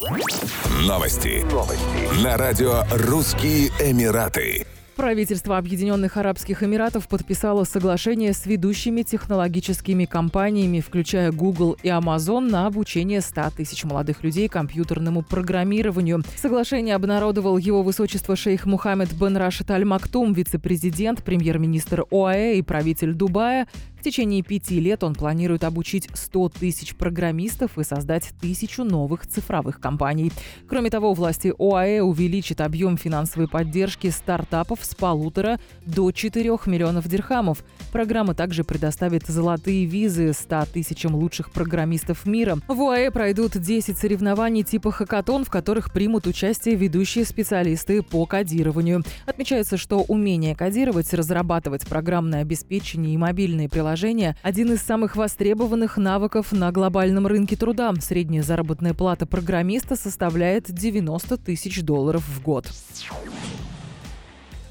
[0.00, 1.44] Новости.
[1.52, 2.24] Новости.
[2.24, 4.64] На радио «Русские Эмираты».
[4.96, 12.66] Правительство Объединенных Арабских Эмиратов подписало соглашение с ведущими технологическими компаниями, включая Google и Amazon, на
[12.66, 16.22] обучение 100 тысяч молодых людей компьютерному программированию.
[16.34, 23.12] Соглашение обнародовал его высочество шейх Мухаммед бен Рашид Аль Мактум, вице-президент, премьер-министр ОАЭ и правитель
[23.12, 23.68] Дубая,
[24.00, 29.78] в течение пяти лет он планирует обучить 100 тысяч программистов и создать тысячу новых цифровых
[29.78, 30.32] компаний.
[30.66, 37.62] Кроме того, власти ОАЭ увеличат объем финансовой поддержки стартапов с полутора до 4 миллионов дирхамов.
[37.92, 42.56] Программа также предоставит золотые визы 100 тысячам лучших программистов мира.
[42.68, 49.04] В ОАЭ пройдут 10 соревнований типа хакатон, в которых примут участие ведущие специалисты по кодированию.
[49.26, 55.96] Отмечается, что умение кодировать, разрабатывать программное обеспечение и мобильные приложения приложения– один из самых востребованных
[55.96, 57.92] навыков на глобальном рынке труда.
[58.00, 62.66] Средняя заработная плата программиста составляет 90 тысяч долларов в год.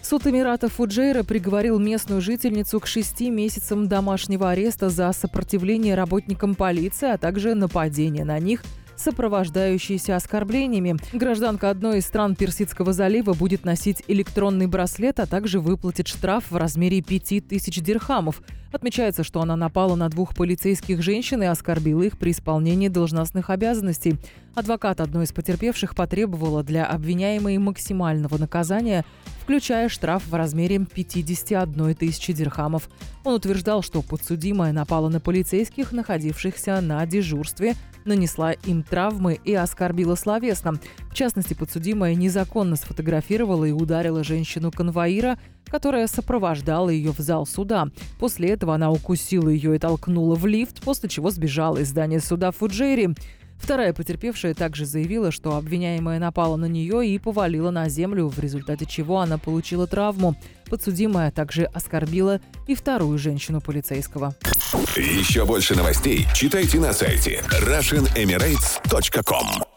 [0.00, 7.12] Суд Эмирата Фуджейра приговорил местную жительницу к шести месяцам домашнего ареста за сопротивление работникам полиции,
[7.12, 8.62] а также нападение на них–
[8.96, 10.96] сопровождающиеся оскорблениями.
[11.12, 16.56] Гражданка одной из стран Персидского залива будет носить электронный браслет, а также выплатит штраф в
[16.56, 18.42] размере 5000 дирхамов.
[18.72, 24.16] Отмечается, что она напала на двух полицейских женщин и оскорбила их при исполнении должностных обязанностей.
[24.54, 29.04] Адвокат одной из потерпевших потребовала для обвиняемой максимального наказания,
[29.42, 32.88] включая штраф в размере 51 тысячи дирхамов.
[33.24, 40.14] Он утверждал, что подсудимая напала на полицейских, находившихся на дежурстве, нанесла им травмы и оскорбила
[40.14, 40.74] словесно.
[41.10, 47.88] В частности, подсудимая незаконно сфотографировала и ударила женщину-конвоира, которая сопровождала ее в зал суда.
[48.20, 52.52] После этого она укусила ее и толкнула в лифт, после чего сбежала из здания суда
[52.52, 53.14] в Фуджейре.
[53.62, 58.86] Вторая потерпевшая также заявила, что обвиняемая напала на нее и повалила на землю, в результате
[58.86, 60.34] чего она получила травму.
[60.68, 64.34] Подсудимая также оскорбила и вторую женщину полицейского.
[64.96, 69.71] Еще больше новостей читайте на сайте RussianEmirates.com